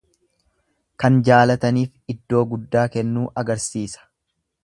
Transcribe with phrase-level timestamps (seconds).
[1.03, 4.09] Kan jaalataniif iddoo guddaa kennuu agarsiisa.